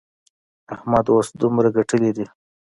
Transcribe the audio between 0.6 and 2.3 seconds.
احمد اوس دومره ګټلې دي.